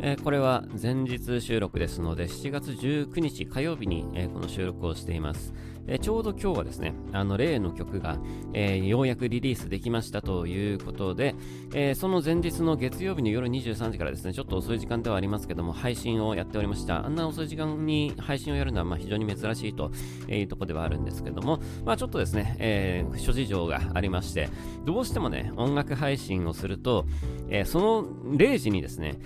[0.00, 5.52] えー、これは前日収録ですので、7月19日火曜日に、えー、この収録をしています。
[5.88, 8.18] え、ちょうど今日はですね、あの例の曲が、
[8.52, 11.34] えー、ようやくリリースできましたということで、
[11.72, 17.06] えー、その前日の月曜日の夜23時からですね、ちょっと遅い時間ではありますけども、配信をやっておりました。
[17.06, 19.90] あんな遅い時間に配信をやるのはまあ非常に珍しいと
[20.28, 24.50] いうところではあるんですけども、まあちょっとですね、えー、諸事情がありまして、
[24.84, 27.06] どうしてもね、音楽配信をすると、
[27.48, 29.18] え、その0時にですね、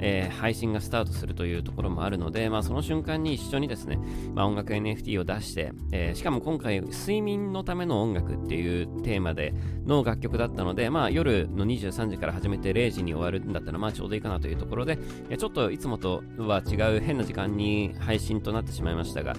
[0.00, 3.98] え、配信がスタートするというところもあるので、まあ、その瞬間に一緒にですね、
[4.34, 9.54] まあ、音楽 NFT を出して、えしかも今回、睡眠のための音楽っていうテーマで
[9.86, 14.98] の楽曲だったので、まあ、夜の23時から始めて0時に終わるんだったら、まあ、ちょうどいいかなというところで、
[15.36, 19.34] ちょっといつもとは違う変な時間に配信となってしまいましたが、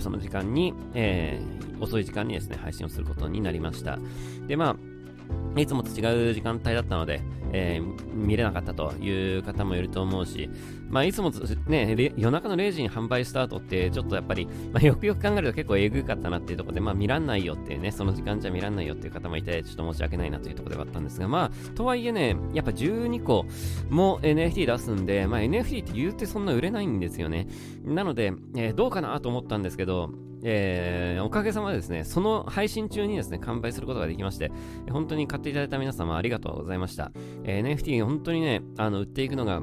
[0.00, 3.98] その時間に、えー、遅い時間にですね、配信をすることになりました。
[4.46, 4.93] で、まあ、
[5.56, 7.20] いつもと違う時間帯だったので、
[7.52, 10.50] えー、見れなかったという方もいると思うし、
[10.88, 11.30] まあ、いつも
[11.68, 23.46] ね、夜中の0時に販売スタートって、ちょっとやっぱり、まあ、よくよく考えると結構えぐかったなっていうところで、まあ、見らんないよっていうね、その時間じゃ見らんないよっていう方もいて、ちょっと申し訳ないなというところではあったんですが、まあ、とはいえね、やっぱ12個
[23.88, 27.46] も NFT 出すんで、まあ、NFT って言うてそんな売れないんですよね。
[27.84, 30.10] なので、えー、どうかなと思ったんですけど、
[30.46, 34.52] えー、おかげさまでですね、その配信中にですね、完売することができまして、
[34.90, 37.12] 本当に買っていただいた皆様ありがとうございました。
[37.44, 39.62] えー、NFT 本当にね、あの、売っていくのが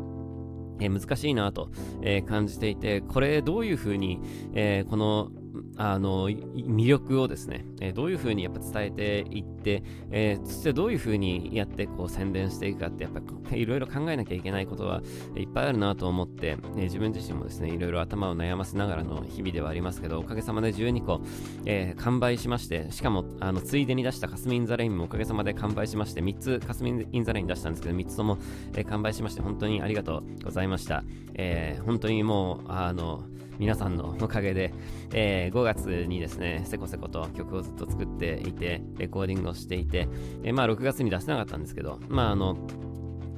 [0.82, 1.70] えー、難しいなと、
[2.02, 4.20] え、感じていて、これどういうふうに、
[4.54, 5.30] え、この
[5.78, 13.22] あの魅力をですね、え、どういうふうにやっぱ伝えていって、えー、そしてどういうふうにやってこう宣伝していくかってやっぱ
[13.56, 15.02] いろいろ考えなきゃいけないことは
[15.36, 21.22] いっぱいあるなと思って、え、自分自身もですねいろいろ頭を悩ませながらの日々ではありますけどおかげさまで12個、
[21.66, 28.38] えー、完売しましてしかもあのついでに出したカスミンザレインもおかげさまで完売しまして3つカスミンザレイン出したんですけど3つとも、
[28.76, 31.04] えー、完売しまして本当にありがとうございました、
[31.34, 33.24] え、本当にもうあの
[33.62, 34.74] 皆さんのおかげで、
[35.14, 40.08] えー、5月にですね、せこせこと曲をずっと作っていて、レコーディングをしていて、
[40.42, 42.58] えー、まあ6月に出してなかったんですけど、まああの、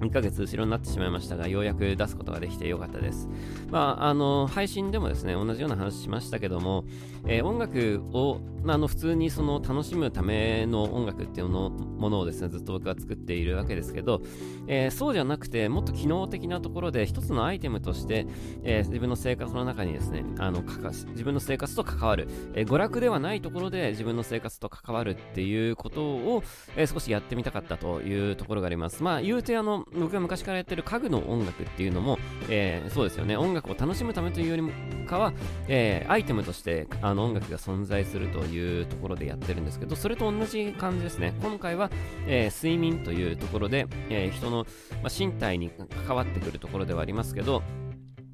[0.03, 3.28] 2ヶ月後ろになってしまいましたが、ようやく出すことができてよかったです。
[3.69, 6.86] まあ、あの、配信でもですね、同じような話しましたけども、
[7.25, 14.22] えー、音楽を、まあ、あの、普通にその楽しむための音楽っていうのものをですね、ずっと僕は作っているわけですけど、
[14.68, 18.28] えー、そうじゃなくて、もっと機能的なところで、一つのアイテムとして、
[18.64, 26.44] えー、自分の生活の中にですね、あの、自分の生活と関わる、え娯楽ではないところで自分の生活と関わるっていうことを、
[26.75, 29.03] え少しやってみたかったというところがあります。
[29.03, 32.18] まあ、言うてあの、僕が昔からやってる家具の音楽っていうのも、
[32.50, 35.34] えー、そうですよね、音楽を楽しむためというよりかは、
[35.68, 41.34] えー、アイテムとしてあの音楽が存在するというところでやってるんですけど、それと同じ感じですね。
[41.42, 41.90] 今回は、
[42.28, 44.66] えー、睡眠というところで、え人の、
[45.03, 45.72] まあ、身体に
[46.08, 47.62] 関わってくるところではありますけど、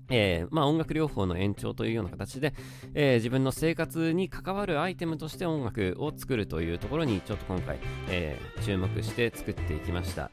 [0.09, 2.53] えー、まあ、音楽療法の延長というような形で、
[2.94, 10.31] えー、自分の生活に関わるアイテムとして音楽を作るというところにちょっと今回、えー、注目して作っていきました。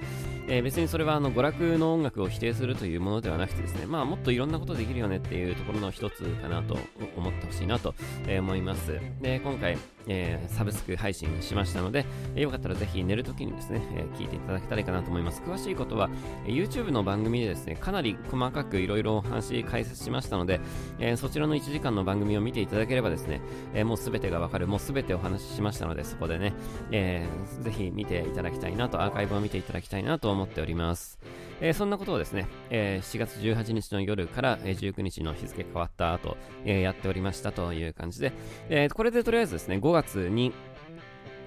[0.48, 6.78] え別にそれはあの娯楽の音楽を否定するというものではなくてですね、まあ、もっといろんなことできるよねっていうところの一つかなと
[7.16, 7.94] 思ってほしいなと
[8.38, 9.00] 思います。
[9.20, 12.06] で、今回、えー、サブスク配信しましたので、
[12.36, 15.42] えー、よかったらぜひ寝るときにですね、えー、聞いていただけたらいいかなと思います。
[15.42, 16.08] 詳しいことは、
[16.46, 20.60] え YouTube の番組でですね、かなり細かくいろいろお話解説しましたので、
[21.00, 23.40] えそちらの1時間の番組を見ていただければですね、
[23.74, 26.52] えもうすべてがわかる、もうすべてお話ししましたので、そこでね、
[26.92, 27.26] え
[27.62, 31.18] ぜひ見ていただきたいなと、アーカイブを見ていただきたいなと思っております。
[31.60, 38.32] えそんなことをですね、え7月18日の夜から、え19日の日付変わった後、えやっておりましたという感じで、
[38.68, 40.52] えこれでとりあえずですね、5月に、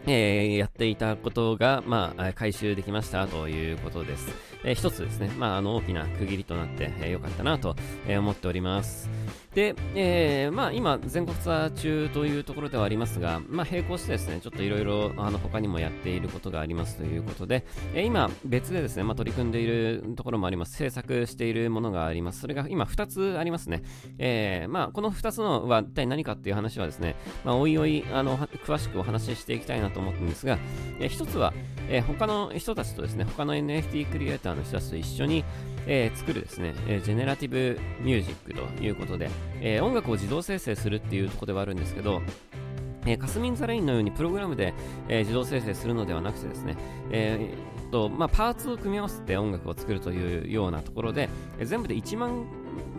[0.08, 4.28] えー、やっていたことが、まあ、回収できましたということです。
[4.64, 7.76] えー、一つですね、まあ、あの大きな区切りとなって、えー、よかったなと、
[8.08, 9.10] え、思っております。
[9.54, 15.10] で、えー、まあ今、全国ツアー中というところではありますが、まあ並行してですね、ちょっといろいろ
[15.42, 17.66] 他にもやっていることがありますということで、
[17.96, 20.78] えー、今、別でですね、まあ取り組んでいるところもあります。
[20.78, 22.42] 制作しているものがあります。
[22.42, 23.82] それが今2つありますね。
[24.20, 30.60] えー、まあこの2つのは一体何かっていう話はですね、まあおいおい、あの、詳しくお話ししていきたいなと思ってるんですが、
[31.00, 31.54] えー、1つは、
[31.90, 35.44] えー、他の人たちとですね、他の NFT クリエイターの人たちと一緒に、
[35.92, 42.22] えー、作るですね、えー、ジェネラティブミュージックということで、えー、音楽を自動生成するっていうところではあるんですけど、
[43.08, 44.76] えー、カスミン・ザ・レインのようにプログラムで、
[45.08, 46.78] えー、自動生成するのではなくてですね、
[47.12, 51.28] えーとまあ、パーツを組み合わせて音楽を作るというようなところで、
[51.58, 52.46] えー、全部で1万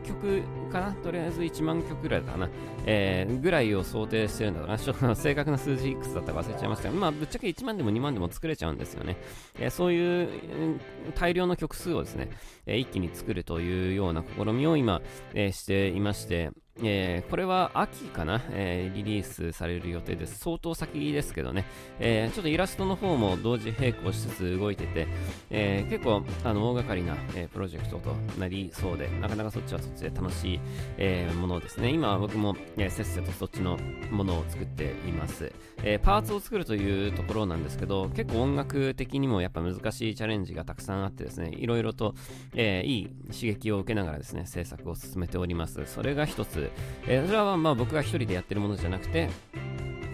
[0.04, 2.49] 曲かなとりあえず1万曲ぐらいかな、
[2.87, 4.78] えー、ぐらいを想定してるんだな。
[4.78, 9.17] ちょっと正確な数字いくつだったか忘れちゃいましたが、まあ、ぶっちゃけ1万でも2万でも作れちゃうんですよね。
[9.58, 10.81] えー、そういう
[11.14, 12.31] 大量の曲数をですね、
[12.67, 15.02] えー、一気に作るというような試みを今、
[15.34, 16.50] えー、していまして、
[16.82, 20.38] えー、これは秋かな、えー、リリースされる予定です。
[20.38, 21.66] 相当先ですけどね、
[21.99, 25.06] えー、ちょっとイラストの方も同時並行しつつ動いてて、
[25.50, 30.59] え結構あの大掛かりな、えプロジェクトとなりそうで、なかなかそっちはそっちで楽しい、
[30.98, 31.90] えものですね。
[31.90, 33.78] 今僕も、えせっせとそっちの
[34.10, 35.52] ものを作っています、
[35.82, 42.14] えパーツを作るというところなんですけど、結構音楽的にもやっぱ難しいチャレンジがたくさんあってですね、いろいろと、
[42.54, 45.84] えいい刺激を受けながらですね、制作を進めております。
[45.86, 46.70] それが一つ、
[47.06, 49.28] え、それはまあ僕が一人でやってるものじゃなくて、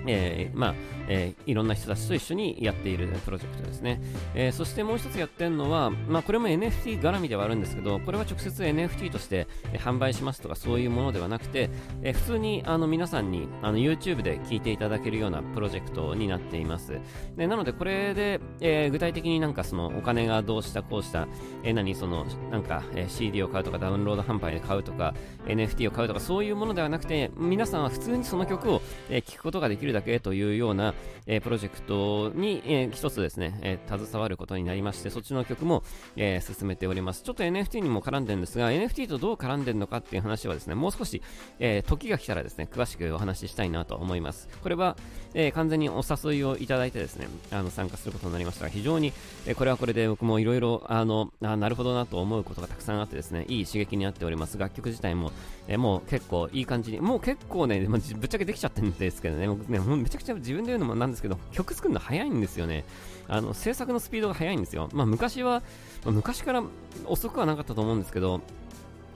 [0.06, 0.74] えー、まあ、
[1.08, 4.00] えー、いろんな人たちと一緒にやっているプロジェクトですね。
[4.34, 11.70] えー、そしてもう一つやってるのは、まあ、これも NFT 絡みではあるんですけど、これは直接 NFT として、販売しますとかそういうものではなくて、
[12.02, 16.98] え普通にあの皆さんにあの YouTube で聞いていただけるようなプロジェクトになっています。
[17.36, 21.28] でなので、これで、え具体的になんかそのお金がどうしたこうした、
[21.62, 25.14] え何そのなんか、え CD を買うとかダウンロード販売で買うとか
[25.46, 30.94] NFT を買うとかそういうものではなくて、皆さんは普通にその曲を、え聞くことができるだけというような、
[31.26, 35.82] えー、プロジェクトに、えー、一つですね、えー、携わることになりまして、そっちの曲も、
[36.16, 37.22] えー、進めております。
[37.22, 41.22] ちょっと NFT にも絡んでるんですが、NFT とどう絡んでるのかっていう話はですね、もう少し、
[41.58, 44.48] えー、時が来たらですね、詳しくお話ししたいなと思います。
[44.62, 44.96] これは、
[45.34, 49.12] えー、完全にお誘いをいただいてですね、あの参加することになりましたが、非常に、
[49.46, 54.58] えー、これはこれで僕もいろいろ、あの、あなるほどなと思うことがたくさんあってですね、いい刺激になっております。
[54.58, 55.32] 楽曲自体も、
[55.68, 62.84] えー、もう結構いい感じに、もう結構ね、ぶっちゃけできちゃってるんですけどね、僕ね、めちゃくちゃ自分で言うのもなんですけど、曲作るの早いんですよね。
[63.28, 64.88] あの、制作のスピードが速いんですよ。
[64.92, 65.62] まあ、昔は、
[66.04, 66.62] まあ、昔から
[67.04, 68.40] 遅くはなかったと思うんですけど、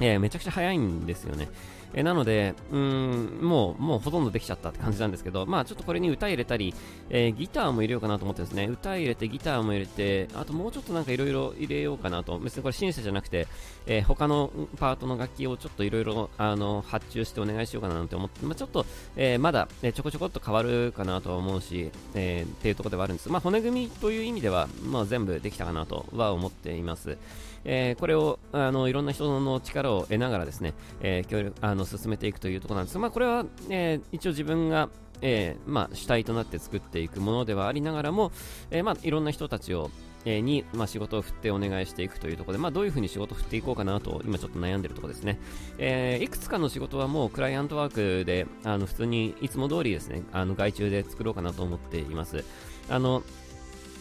[0.01, 1.49] えー、めちゃくちゃ早いんですよね。
[1.93, 6.73] えなので、うん、もう、もうほとんどできちゃったって感じなんですけど、まあちょっとこれに歌入れたり、
[7.09, 13.49] えー、ギターも入れようかなと思ってですね、歌入れてギターも入れて、あともうちょっとなんかいろいろ入れようかなと、別にこれシンセじゃなくて、
[13.87, 18.87] えー、他のパートの楽器をちょっといろいろあの発注してお願いしようかななんて思って、まあ、ちょっと、
[19.17, 23.29] えー、まだ、えちょこちょこっと変わるかなとは思うし、えっていうところではあるんです。
[23.29, 27.19] まあ骨組みという意味では、まあ全部できたかなとは思っています。
[27.65, 34.89] えこれをあのいろんな人の力を得ながらですね、え協力あの進めていくというところなんですが、まあ、これは、えー、一応自分が、
[35.23, 38.33] えー、まあ、主体となって作っていくものではありながらも、
[38.71, 39.91] えー、まあ、いろんな人たちを、
[40.25, 45.39] え、に、まあ、仕事を振ってお願いしていくというところで、まあ、どういうふうに仕事を振っていこうかなと、今ちょっと悩んでるところですね。
[45.79, 52.45] え、いくつかの仕事はもうクライアントワークで、あの、普通にいつも通りですね、あの、外注で作ろうかなと思っています。
[52.91, 53.23] あの、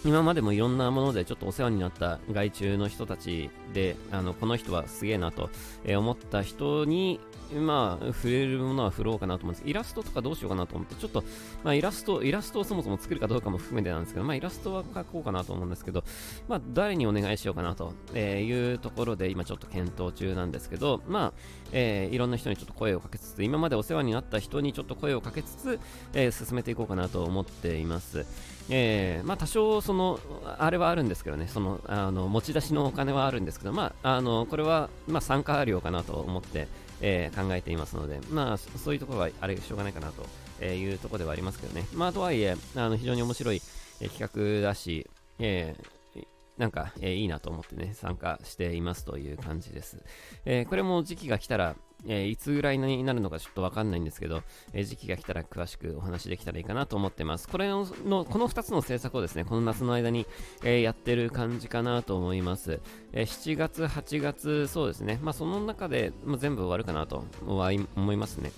[0.06, 5.50] 今までもいろんなものでちょっとお世話になった外注の人たちで、あの、この人はすげえなと、
[5.86, 7.20] 思った人に、
[7.54, 11.24] まあ、触れるものは振ろうかなと思うんですイラストとかどうしようかなと思って、ちょっと、
[11.64, 16.04] まあ、イラスト、イラストをそもそも作るかどうかも含めてなんですけど、まあ、イラストは描こうかなと思うんですけど、
[16.48, 21.34] まあ、誰にお願いしようかなというところで、今ちょっと検討中なんですけど、まあ、
[21.72, 25.80] えー、いろんな人にちょっと声をかけつつ、今までお世話になった人にちょっと声をかけつつ、
[26.14, 28.26] えー、進めていこうかなと思っています。
[28.70, 30.20] えー、まあ多少その、
[30.58, 36.68] あれはあるんですけどね、その、あの、持ち出しのお金はあるんですけど、まあ、あの、これは、まあ参加料かなと思って、
[37.02, 40.12] えー、考えていますので、まあ、そういうところは、あれ、しょうがないかな
[40.60, 41.86] というところではありますけどね。
[41.94, 43.62] まあ、とはいえ、あの、非常に面白い、
[44.02, 45.10] え企画だし、
[45.40, 46.26] えー、
[46.58, 50.04] なんか、えー、いいなと思ってね、参加していますという感じです。
[50.46, 51.76] えー、これも時期が来たら、
[52.08, 54.42] えー、いつぐらいになるのかちょっとわかんないんですけど、
[54.74, 57.48] えー、時期が来たら詳しくお話できたらいいかなと思ってます。
[57.48, 60.26] これの、のこの2つの制作をですね、この夏の間に、
[60.64, 62.80] えー、やってる感じかなと思います。
[63.14, 65.20] え7月、8月、そうですね。
[65.22, 67.72] まあ、その中で、まあ、全部終わるかなと思
[68.14, 68.52] いますね。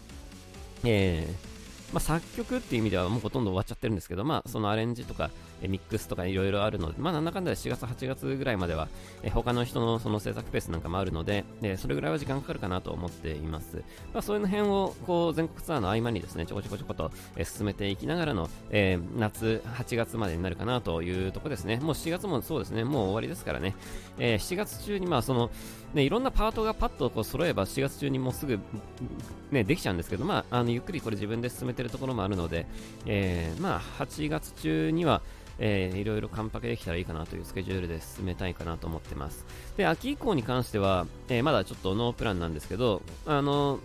[0.83, 1.51] えー
[1.93, 5.29] まあ、作曲っていう意味ではもうほとんど終わっちゃってるんですけど、まあ、そのアレンジとか、
[5.62, 8.88] えミックスとかいろいろあるので、まあ、なんだかんだ4月、8月ぐらいまでは、
[9.24, 13.83] え他の人のその制作ペースなんかもあるので、えそれぐらいは時間かかるかなと思っています。
[14.13, 21.77] まあ、そういう辺を、こう、全国ツアーの合間にですね、ちょこちょこちょこと、え進めていきながらの、えー、夏、8月までになるかなというとこですね。
[21.77, 23.75] もう7月もそうですね、もう終わりですからね。
[24.17, 25.51] えー、7月中に、まあ、その、
[25.93, 28.60] ね、いろんなパートがパッとこう揃えば7月中にもうすぐ、
[29.51, 32.65] ね、できちゃうんですけど、まあ、あのゆっくりこれ自分で進めてるところもあるので、
[33.05, 35.21] えー、まあ、8月中には、
[35.60, 39.45] えー、いろいろ完パケできたらいいかなというスケジュールで進めたいかなと思ってます。
[39.75, 43.79] で、秋以降に関しては、えー、まだちょっとノープランなんですけど、あの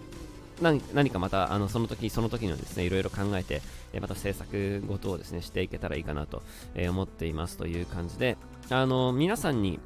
[0.63, 3.61] 何何かまたあのその時その時のですねいろいろ考えて、
[3.93, 6.43] えまた制作ごとをですねしていけたらいいかなと、
[6.75, 8.37] え思っていますという感じで、
[8.71, 9.79] あの皆さんに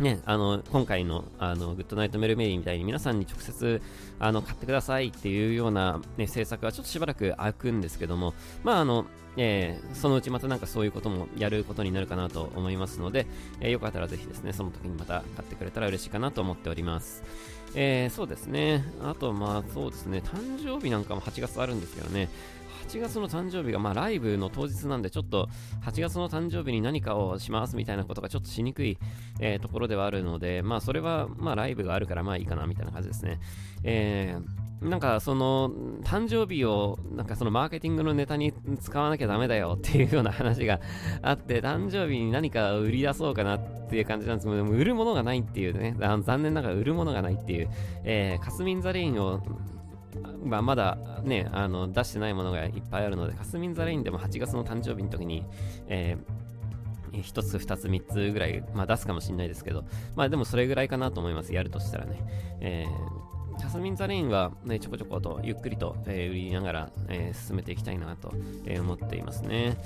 [0.00, 3.82] ね、あの今回のあのグッドナイトメルメリーみたいに皆さんに直接
[4.18, 8.32] あの買ってくださいっていうような、ね、政策はちょっとしばらく空くんですけども、
[8.64, 9.04] まああの
[9.36, 13.26] えー、そのうちまたなんかそういうこともやることになるかなと思いますので、
[13.60, 17.22] えー、よかったらぜひですね、その時にまた買ってくれたら嬉しいかなと思っております。
[17.74, 18.84] えー、そうですね。
[19.04, 22.28] あと、まあそうですね、誕生日なんかも8月あるんですけどね、
[22.88, 25.48] 8月の誕生日が、まあ、ライブの当日なんで、ちょっと
[25.84, 28.98] 8月の誕生日に何かをしますみたいなことがちょっとしにくい、
[29.40, 33.40] えー、ところではあるので、まあ、それは、まあ、ライブがあるから、まあいいかなみたいな感じですね。
[33.84, 35.70] えー、なんかその
[36.02, 40.80] 誕生日をなんかそのマーケティングのネタに使わなきゃダメだよっていうような話が
[41.22, 47.70] あって誕生日に何か売り出そうかなっていう感じなんですけど売るものがないっていうね残念ながら売るものがないっていう、
[48.04, 49.42] えー、カスミンザレインを
[50.44, 55.44] まあ、まだね、あの出してないものがいっぱいあるので、カスミンザレインでも8月の誕生日の時に、
[55.88, 59.84] えー、1つ、2つ、3つぐらい、まあ、出すかもしれないですけど、
[60.16, 62.22] まあでもそれぐらいかなと思います、やるとしたらね。
[62.60, 68.32] えージャスミン・ザ・レインは、ね、ちょこちょことゆっくりと、えー、売りながら、えー、進めていきたいなと、
[68.64, 69.76] えー、思っていますね。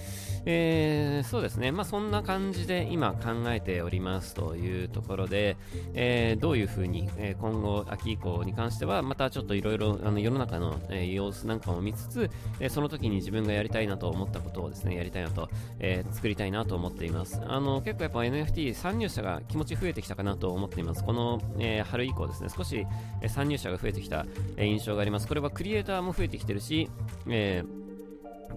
[0.47, 5.57] えー、そうですね、まあ、そんな感じで今考えておりますというところで、
[5.95, 15.49] えー、どういうふうに、えー、今後、秋以降に関しては、またちょっといろいろ世の中の、えー、様子なんかも見つつ、えー、その時に自分がやりたいなと思ったことをですね、やりたいなと、
[15.81, 17.40] えー、作りたいなと思っています。
[17.45, 21.02] あの結構やっぱ NFT 参入者が気持ち増えてきたかなと思っています。
[21.02, 22.87] この、えー、春以降ですね、少し、
[23.23, 24.26] えー、参入者が増えてきた、
[24.59, 25.28] 印象があります。
[25.28, 26.90] これはクリエイターも増えてきてるし、
[27.28, 27.84] えー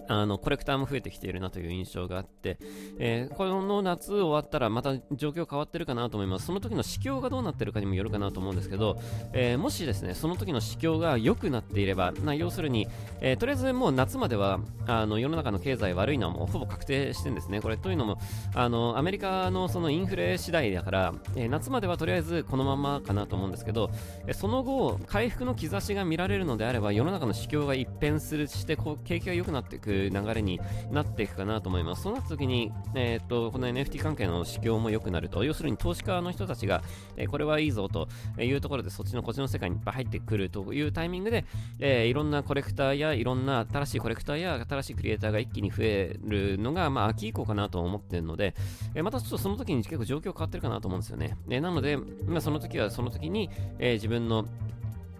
[0.08, 2.58] あのコレクターも増えてきているなという印象があって、
[2.98, 6.46] えー、この夏終わったらまた状況変わってるかなと思います。
[6.46, 8.98] その時の市況がどうなってるかにもよるかなと思うんですけど、
[9.32, 12.88] えー、もしですね、その時の市況が良くなっていれば、な要するに、
[13.20, 17.60] えー、とりあえずもう夏まではあの世の中の経済悪いのはもうほぼ確定してんですね。
[17.60, 18.18] これというのも、
[18.54, 23.90] あのアメリカのそのインフレ次第だから、え夏まではとりあえずこのままかなと思うんですけど、
[24.26, 32.02] えその後、回復の兆しが見られるのであれば、世の中の市況が一変するしてこう景気が良くなってくる流れになっていくかなと思います。
[32.02, 36.82] そうなった時に、えー、っと、この NFT 関係の市況も良くなると、要するに投資家の人たちが、
[37.16, 38.08] えー、これはいいぞと
[38.40, 41.44] いうところで、そっちのこっちの世界にいっぱい入ってくるというタイミングで、
[41.80, 48.54] えー、いろんなコレクターやいろんな新しいコレクターや新しいクリエイターが一気に増えるのが、まあ、秋以降かなと思ってるので、
[48.94, 51.36] えまたちょっとその時に結構状況変わってるかなと思うんですよね。
[51.50, 54.46] えなので、まあ、その時はその時に、え自分の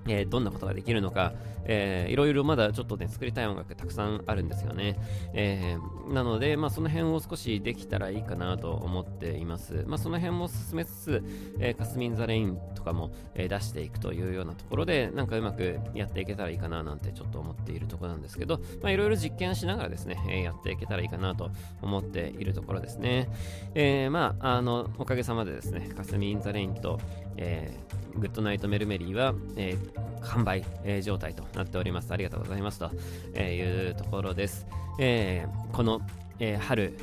[0.08, 1.32] えー、どんなことができるのか、
[1.64, 4.98] えー、いろいろまだちょっとね、作りたい音楽たくさんあるんですよね。
[5.34, 9.84] えー、なので、まあ、その辺を少しできたらいいかなと思っています。
[9.86, 11.22] まあ、その辺も進めつつ、
[11.60, 21.50] えー、カスミン・ザ・レインとかも、えー、出していくというようなところで、なんかうまくやっていけたらいいかななんてちょっと思っているところなんですけど、まあ、いろいろ実験しながらですね、えー、やっていけたらいいかなと
[21.82, 23.28] 思っているところですね。
[23.74, 26.98] えー、まあ、あの、おかげさまでですね、カスミン・ザ・レインと、
[27.36, 32.12] えー、グッドナイト・メルメリーは、えー、完売、えー、状態となっております。
[32.12, 32.90] ありがとうございますと、
[33.34, 34.66] えいうところです。
[34.98, 36.00] えー、この、
[36.38, 36.98] えー、春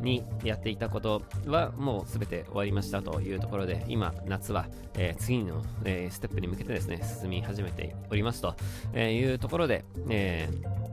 [0.00, 8.54] にやっていたことはもうすべて終わりましたというところで、今、夏は、えー、次の、えー、ステップに向けてですね、進み始めておりますと、
[8.92, 10.88] えいうところで、えー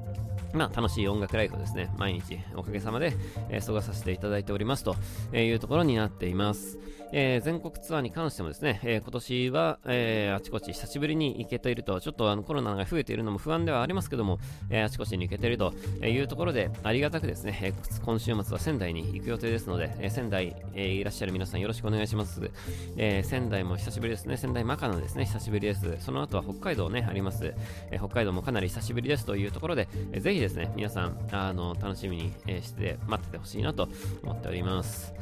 [0.56, 3.14] まあ、楽しい音楽ライフをですね、毎日おかげさまで、
[3.50, 4.96] えー、過ごさせていただいておりますと
[5.34, 6.80] えいうところになっています。
[7.12, 22.50] えー、全国ツアーに関してもですね、えー、今年は、えー、あちこち久しぶりに行けていると、ちょっとあのコロナが増えているのも不安ではありますけども、えあちこちに行けているというところで、ありがたくですね、え今週末は仙台に行く予定ですので、え仙台、えいらっしゃる皆さんよろしくお願いします。
[22.98, 25.98] え仙台も久しぶりですね、仙台マカノですね、久しぶりです。
[26.00, 27.54] その後は北海道ね、あります。
[27.92, 33.90] え北海道もかなり久しぶりですというところで、えぜひですね、皆さん、あの、楽しみに、えして待っててほしいなと
[34.24, 35.14] 思っております。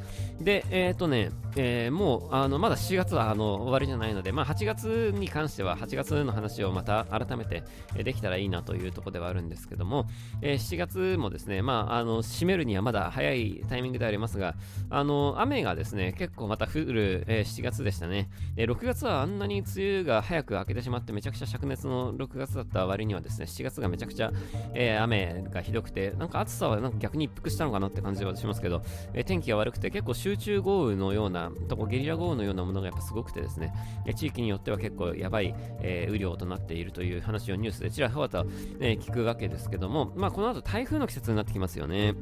[0.44, 7.64] で、えっ、ー、とね、えー、もう、あの、まだ7月はあの終わりじゃないので、まあ、8月に関しては、8月の話をまた改めて、
[7.96, 10.08] えできたらいいなというところではあるんですけども、
[10.42, 14.56] えー、7月もですね、まあ、あの、閉めるにはまだ早いタイミングでありますが、
[14.90, 18.30] あの、雨がですね、結構また降る、えー、7月でしたね。
[18.58, 24.32] えー、6月はあんなに梅雨が早く明けてしまって、めちゃくちゃ灼熱の6月だった割にはですね、7月がめちゃくちゃ、
[24.74, 28.82] え、雨がひどくて、なんか暑さはなんか逆に一服したのかなって感じはしますけど、
[29.14, 33.74] え、天気が悪くて結構集中豪雨のようなとこ、ゲリラ豪雨のようなものがやっぱすごくてですね、
[34.16, 38.46] 地域によっては結構やばい、えー、雨量となっているという話をニュースでちらほらと、
[38.80, 42.16] えー、聞くわけですけども、まあ、この後台風の季節になってきますよね。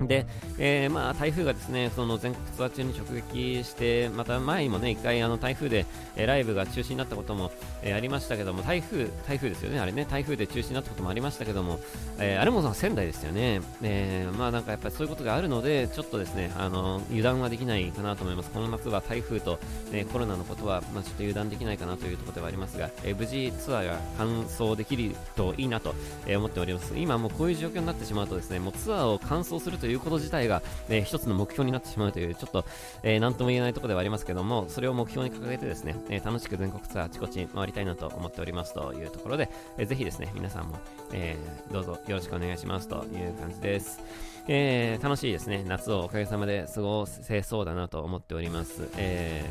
[0.00, 0.26] で、
[0.58, 5.86] えー、まあ台風がですねその全国ツアー中に直撃して、また前にもね1回あの台風で、
[6.16, 7.50] えー、ライブが中止になったことも、
[7.82, 11.80] えー、ありましたけども、台風、台風ですよね、あれね、台風で中止になったこともありましたけども、
[12.18, 19.58] えー、あれも仙台ですよね、えー、まあなんかやっぱりそういうことがあるので、ちょっとですねあの油断はできないかなと思います、この夏は台風と、
[19.92, 25.94] えー、コロナのことは、まあ、ちょっと油断できないかなというところではありますが、えー、無事ツアーが完走できるといいなと、
[26.26, 26.96] え、思っております。
[26.96, 32.66] 今もうこういう状況になってしまうとですね、もうツアーを完走するとということ自体が、えー、一つの目標になってしまうという、ちょっと、
[33.02, 40.78] えー、なんとも言えないところではありますけども、それを目標に掲げてですね、えー、楽しく全国ツアーあちこち回りたいなと思っておりますというところで、えー、ぜひですね、皆さんも、
[41.14, 44.02] えー、どうぞよろしくお願いしますという感じです。
[44.46, 48.90] えー、楽しいですね、夏をおかげさまで過ごせそうだなと思っております。
[48.98, 49.42] え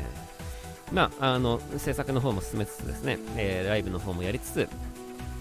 [0.92, 4.68] ー、まあ、あの、制作の方も進めつつですね、えー、ライブの方もやりつつ、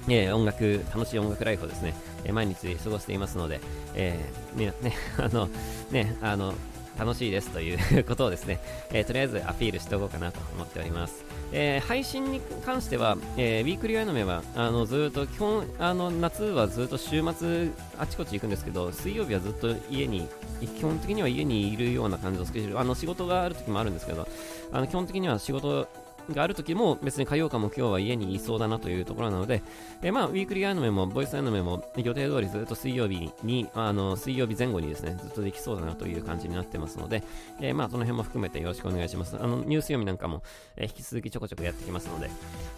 [0.08, 3.60] えー、音楽、楽しい音楽ライフをですね、えー、毎日過ごしていますので、
[3.96, 5.50] えー、みんなね、 あの、
[5.92, 6.54] ね、あの、
[6.98, 8.60] 楽しいですということをですね、
[8.92, 11.24] えー、とりあえずアピールしておこうかなと思っております。
[11.52, 20.28] えー、配信に関しては、えー、ウィークリーアニメはあのずっと基本あの夏はずっと週末あちこち行くんですけど水曜日はずっと家に
[20.60, 24.28] 基本的には家にいるような感じのスケジュールあの仕事がある時もあるんですけど
[24.74, 25.88] あの基本的には仕事
[26.34, 29.62] がある時も別に火曜かも今日は家にいそうだなというところなので、
[30.01, 37.24] え、まあ、ウィークリーアニメもボイスアニメも予定通りずっと水曜日に、あの、水曜日前後にですね、ずっとできそうだなという感じになってますので、
[37.62, 39.36] え、まあ、その辺も含めてよろしくお願いします。
[39.36, 40.43] あの、ニュース読みなんかも、
[40.75, 42.29] え、引き続きちょこちょこやってきますので、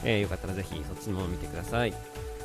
[0.03, 2.38] えよかったらぜひそっちも見てください。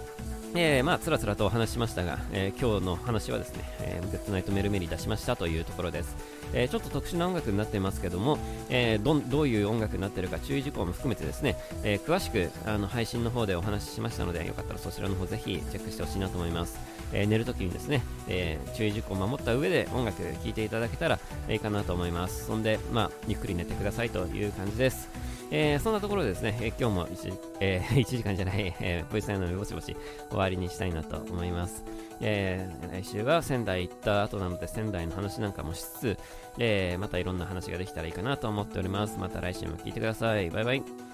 [0.57, 6.17] えー、まあ、つらつらとお話しましたが、えー、今日の話はですね、えー、デッドナイトメルメリー出しましたというところです。
[6.53, 8.39] えー、ちょっと特殊な音楽になってますけども、
[8.71, 16.79] え、どどういう音楽になってるか注意事項も含めてですね、え、詳しくあの配信の方でお話ししましたので、よかったらそちらの方ぜひチェックしてほしいなと思います。
[17.13, 21.19] え寝るときにですね、え注意事項を守った上で音楽聴いていただけたら
[21.49, 22.47] いいかなと思います。
[22.47, 25.09] そんで、まあ、ゆっくり寝てくださいという感じです。
[25.51, 29.97] えー、そんなところでですね、えー、今日も 1,、えー、 1時間じゃない、えー、ボイスアイのぼちぼち
[30.29, 31.85] 終わりにしたいなと思います。
[32.21, 36.19] えー、来週は仙台行った後なので仙台の話なんかもしつつ、
[36.59, 39.19] えー、またいろんな話ができたらいいかなと思っております。
[39.19, 40.51] また来週も聞いてください。
[40.51, 41.14] バイバイ。